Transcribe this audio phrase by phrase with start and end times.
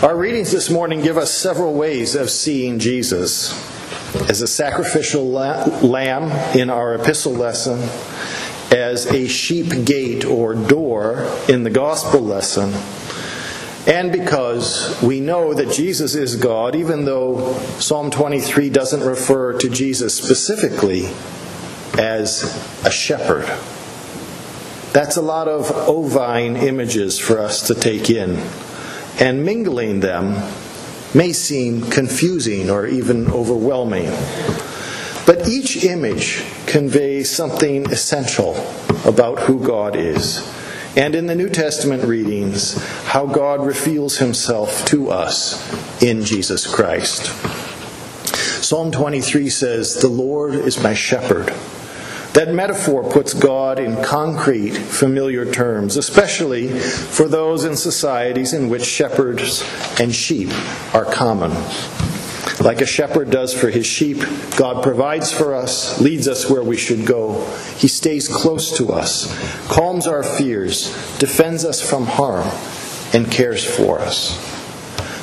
[0.00, 3.52] Our readings this morning give us several ways of seeing Jesus
[4.30, 7.80] as a sacrificial lamb in our epistle lesson,
[8.70, 12.72] as a sheep gate or door in the gospel lesson,
[13.92, 19.68] and because we know that Jesus is God, even though Psalm 23 doesn't refer to
[19.68, 21.06] Jesus specifically
[21.98, 22.44] as
[22.84, 23.46] a shepherd.
[24.92, 28.40] That's a lot of ovine images for us to take in
[29.20, 30.34] and mingling them
[31.14, 34.10] may seem confusing or even overwhelming.
[35.26, 38.54] But each image conveys something essential
[39.04, 40.46] about who God is.
[40.96, 47.26] And in the New Testament readings, how God reveals himself to us in Jesus Christ.
[48.64, 51.54] Psalm 23 says, The Lord is my shepherd.
[52.34, 58.84] That metaphor puts God in concrete, familiar terms, especially for those in societies in which
[58.84, 59.64] shepherds
[59.98, 60.50] and sheep
[60.94, 61.50] are common.
[62.60, 64.22] Like a shepherd does for his sheep,
[64.56, 67.44] God provides for us, leads us where we should go.
[67.76, 69.32] He stays close to us,
[69.68, 72.48] calms our fears, defends us from harm,
[73.12, 74.36] and cares for us.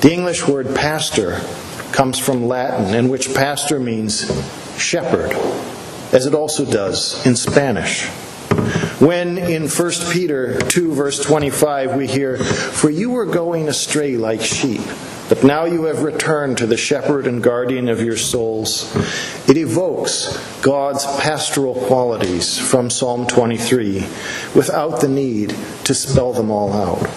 [0.00, 1.40] The English word pastor
[1.92, 4.26] comes from Latin, in which pastor means
[4.78, 5.32] shepherd
[6.12, 8.08] as it also does in Spanish.
[9.00, 14.42] When in 1 Peter 2, verse 25, we hear, For you were going astray like
[14.42, 14.82] sheep,
[15.28, 18.94] but now you have returned to the shepherd and guardian of your souls.
[19.48, 24.00] It evokes God's pastoral qualities from Psalm 23
[24.54, 27.08] without the need to spell them all out.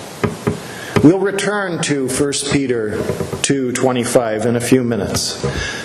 [1.04, 2.92] We'll return to 1 Peter
[3.42, 5.38] 2:25 in a few minutes.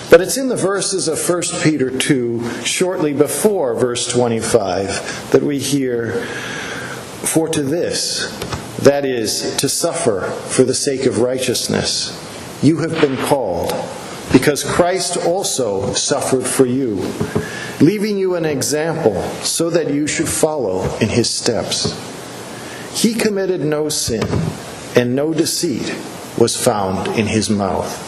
[0.09, 5.59] But it's in the verses of 1 Peter 2 shortly before verse 25 that we
[5.59, 6.23] hear
[7.21, 8.33] for to this
[8.79, 12.17] that is to suffer for the sake of righteousness
[12.63, 13.73] you have been called
[14.31, 16.95] because Christ also suffered for you
[17.81, 21.93] leaving you an example so that you should follow in his steps.
[22.93, 24.23] He committed no sin
[24.95, 25.95] and no deceit
[26.37, 28.07] was found in his mouth.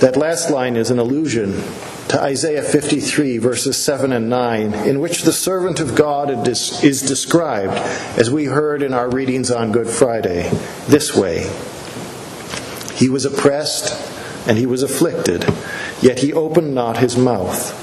[0.00, 1.62] That last line is an allusion
[2.08, 7.72] to Isaiah 53, verses 7 and 9, in which the servant of God is described,
[8.18, 10.50] as we heard in our readings on Good Friday,
[10.88, 11.50] this way
[12.94, 14.10] He was oppressed
[14.46, 15.46] and he was afflicted,
[16.02, 17.78] yet he opened not his mouth.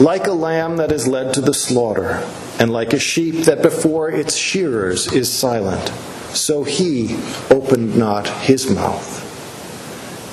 [0.00, 2.26] Like a lamb that is led to the slaughter,
[2.58, 5.92] and like a sheep that before its shearers is silent
[6.34, 7.16] so he
[7.50, 9.20] opened not his mouth.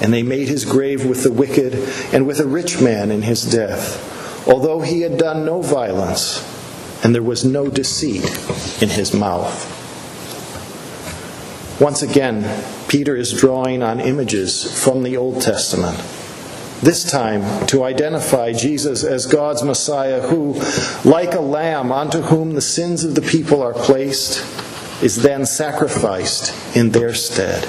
[0.01, 1.73] And they made his grave with the wicked
[2.13, 6.45] and with a rich man in his death, although he had done no violence,
[7.03, 8.23] and there was no deceit
[8.81, 9.77] in his mouth.
[11.81, 15.97] Once again, Peter is drawing on images from the Old Testament.
[16.81, 20.53] This time to identify Jesus as God's Messiah, who,
[21.03, 24.39] like a lamb onto whom the sins of the people are placed,
[25.01, 27.63] is then sacrificed in their stead,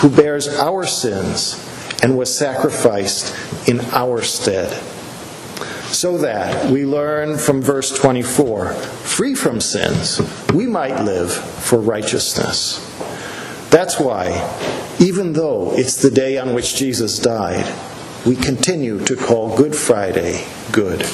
[0.00, 1.66] who bears our sins
[2.02, 3.34] and was sacrificed
[3.68, 4.70] in our stead.
[5.92, 10.20] So that we learn from verse 24 free from sins,
[10.54, 12.86] we might live for righteousness.
[13.70, 14.28] That's why,
[14.98, 17.66] even though it's the day on which Jesus died,
[18.26, 21.06] we continue to call Good Friday good.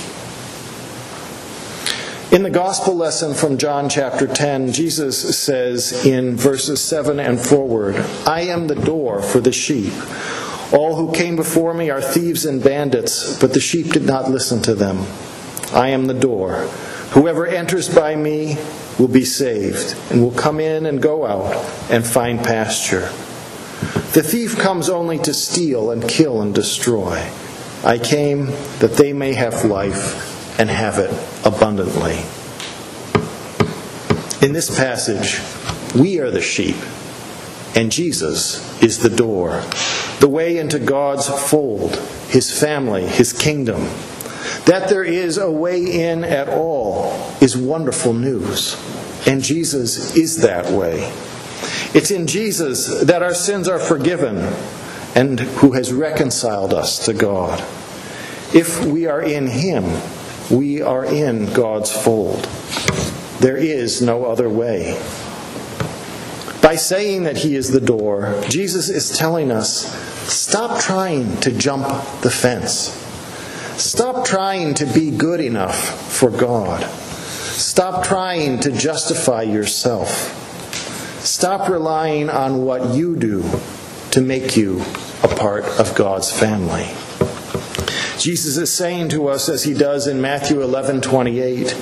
[2.32, 7.94] In the gospel lesson from John chapter 10, Jesus says in verses 7 and forward,
[8.26, 9.92] I am the door for the sheep.
[10.72, 14.60] All who came before me are thieves and bandits, but the sheep did not listen
[14.62, 15.06] to them.
[15.72, 16.62] I am the door.
[17.12, 18.56] Whoever enters by me
[18.98, 21.54] will be saved, and will come in and go out
[21.88, 23.08] and find pasture.
[24.14, 27.30] The thief comes only to steal and kill and destroy.
[27.84, 28.46] I came
[28.80, 31.10] that they may have life and have it
[31.44, 32.24] abundantly.
[34.46, 35.40] In this passage,
[35.94, 36.76] we are the sheep,
[37.74, 39.62] and Jesus is the door,
[40.20, 41.96] the way into God's fold,
[42.28, 43.82] His family, His kingdom.
[44.66, 48.76] That there is a way in at all is wonderful news,
[49.26, 51.12] and Jesus is that way.
[51.94, 54.38] It's in Jesus that our sins are forgiven
[55.14, 57.60] and who has reconciled us to God.
[58.54, 59.84] If we are in Him,
[60.50, 62.44] we are in God's fold.
[63.40, 64.92] There is no other way.
[66.62, 69.92] By saying that He is the door, Jesus is telling us
[70.32, 71.86] stop trying to jump
[72.22, 73.02] the fence.
[73.76, 76.82] Stop trying to be good enough for God.
[76.82, 80.32] Stop trying to justify yourself.
[81.24, 83.44] Stop relying on what you do
[84.12, 84.80] to make you
[85.22, 86.88] a part of God's family.
[88.26, 91.80] Jesus is saying to us, as he does in Matthew 11 28,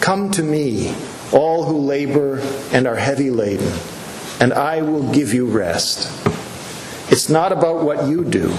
[0.00, 0.94] Come to me,
[1.34, 2.40] all who labor
[2.72, 3.70] and are heavy laden,
[4.40, 6.10] and I will give you rest.
[7.12, 8.54] It's not about what you do,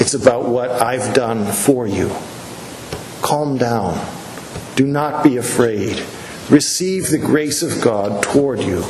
[0.00, 2.10] it's about what I've done for you.
[3.22, 4.04] Calm down.
[4.74, 6.02] Do not be afraid.
[6.50, 8.82] Receive the grace of God toward you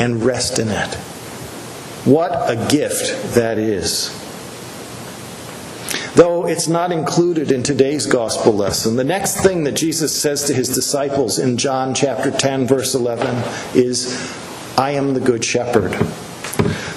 [0.00, 0.94] and rest in it.
[2.04, 4.19] What a gift that is.
[6.14, 10.54] Though it's not included in today's gospel lesson, the next thing that Jesus says to
[10.54, 13.36] his disciples in John chapter 10, verse 11
[13.74, 14.36] is,
[14.76, 15.92] I am the good shepherd.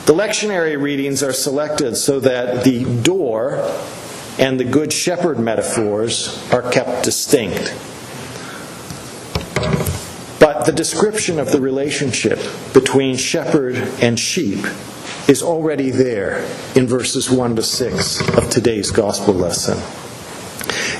[0.06, 3.60] The lectionary readings are selected so that the door
[4.40, 7.74] and the good shepherd metaphors are kept distinct.
[10.40, 12.40] But the description of the relationship
[12.74, 14.66] between shepherd and sheep
[15.28, 16.44] is already there
[16.76, 19.78] in verses 1 to 6 of today's gospel lesson.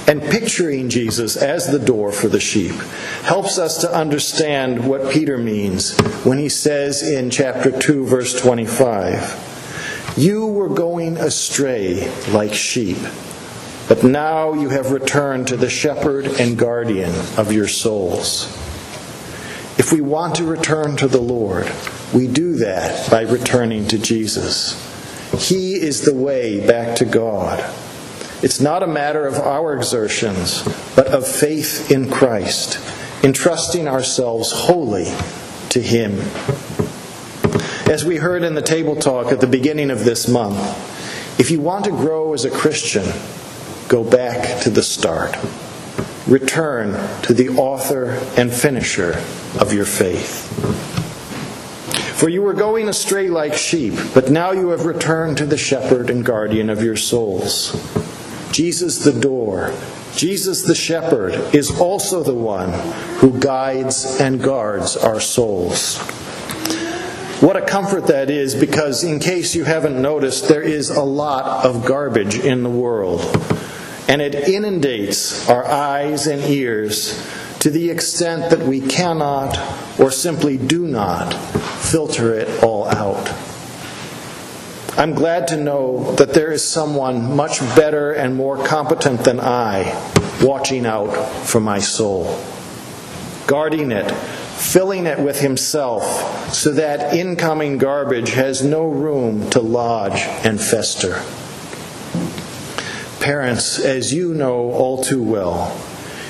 [0.08, 2.76] And picturing Jesus as the door for the sheep
[3.24, 10.14] helps us to understand what Peter means when he says in chapter 2, verse 25,
[10.18, 12.98] You were going astray like sheep,
[13.88, 18.46] but now you have returned to the shepherd and guardian of your souls.
[19.80, 21.72] If we want to return to the Lord,
[22.14, 24.80] we do that by returning to Jesus.
[25.50, 27.60] He is the way back to God.
[28.44, 30.64] It's not a matter of our exertions,
[30.96, 32.80] but of faith in Christ,
[33.24, 35.12] entrusting ourselves wholly
[35.70, 36.20] to Him.
[37.90, 40.60] As we heard in the table talk at the beginning of this month,
[41.40, 43.06] if you want to grow as a Christian,
[43.88, 45.36] go back to the start.
[46.28, 46.94] Return
[47.24, 49.14] to the author and finisher
[49.60, 50.93] of your faith.
[52.24, 56.10] For you were going astray like sheep, but now you have returned to the shepherd
[56.10, 57.74] and guardian of your souls.
[58.54, 59.74] Jesus the door,
[60.16, 62.72] Jesus the shepherd, is also the one
[63.18, 65.98] who guides and guards our souls.
[67.42, 71.66] What a comfort that is, because in case you haven't noticed, there is a lot
[71.66, 73.20] of garbage in the world.
[74.08, 77.22] And it inundates our eyes and ears
[77.60, 79.60] to the extent that we cannot
[80.00, 81.34] or simply do not
[81.84, 83.32] filter it all out.
[84.96, 89.92] I'm glad to know that there is someone much better and more competent than I
[90.42, 91.12] watching out
[91.46, 92.40] for my soul,
[93.48, 100.22] guarding it, filling it with Himself so that incoming garbage has no room to lodge
[100.46, 101.22] and fester.
[103.20, 105.76] Parents, as you know all too well,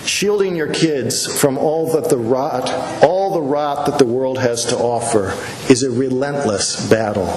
[0.05, 2.69] shielding your kids from all that the rot,
[3.03, 5.33] all the rot that the world has to offer
[5.71, 7.27] is a relentless battle.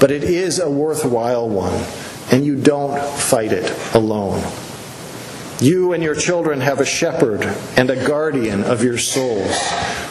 [0.00, 1.84] But it is a worthwhile one,
[2.30, 4.42] and you don't fight it alone.
[5.60, 7.42] You and your children have a shepherd
[7.76, 9.56] and a guardian of your souls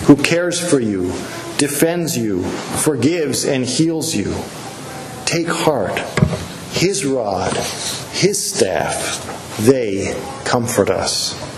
[0.04, 1.12] who cares for you,
[1.58, 4.34] defends you, forgives, and heals you.
[5.26, 6.00] Take heart.
[6.72, 7.54] His rod,
[8.14, 11.53] his staff, they comfort us.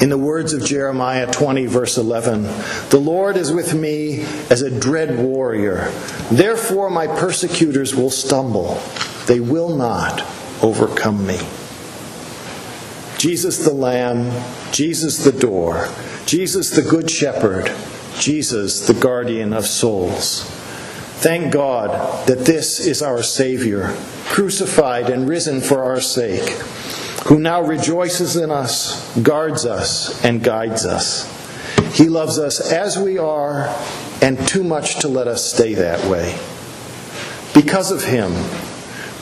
[0.00, 2.42] In the words of Jeremiah 20, verse 11,
[2.90, 5.90] the Lord is with me as a dread warrior.
[6.30, 8.80] Therefore, my persecutors will stumble.
[9.26, 10.22] They will not
[10.62, 11.40] overcome me.
[13.18, 14.30] Jesus the Lamb,
[14.70, 15.88] Jesus the door,
[16.26, 17.72] Jesus the Good Shepherd,
[18.20, 20.44] Jesus the guardian of souls.
[21.18, 26.62] Thank God that this is our Savior, crucified and risen for our sake
[27.26, 31.34] who now rejoices in us, guards us, and guides us.
[31.96, 33.74] He loves us as we are
[34.22, 36.38] and too much to let us stay that way.
[37.54, 38.32] Because of Him,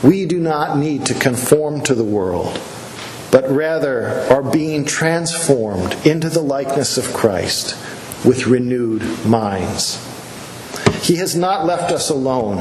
[0.03, 2.59] we do not need to conform to the world,
[3.31, 7.75] but rather are being transformed into the likeness of Christ
[8.25, 10.06] with renewed minds.
[11.01, 12.57] He has not left us alone,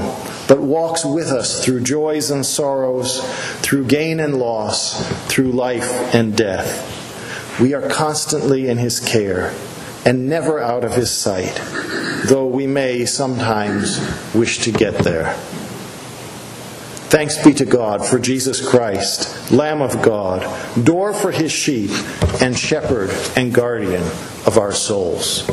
[0.46, 3.20] but walks with us through joys and sorrows,
[3.60, 6.92] through gain and loss, through life and death.
[7.60, 9.54] We are constantly in His care
[10.04, 11.60] and never out of His sight,
[12.26, 13.98] though we may sometimes
[14.34, 15.34] wish to get there.
[17.08, 20.42] Thanks be to God for Jesus Christ, Lamb of God,
[20.84, 21.90] door for His sheep,
[22.40, 24.02] and shepherd and guardian
[24.44, 25.48] of our souls.